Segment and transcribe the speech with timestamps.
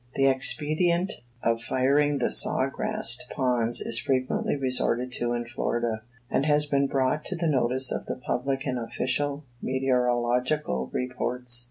[0.15, 1.13] The expedient
[1.43, 7.23] of firing the sawgrass ponds is frequently resorted to in Florida, and has been brought
[7.25, 11.59] to the notice of the public in official meteorological reports.